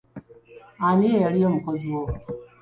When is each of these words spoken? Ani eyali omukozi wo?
Ani 0.87 1.05
eyali 1.15 1.39
omukozi 1.49 1.87
wo? 1.95 2.03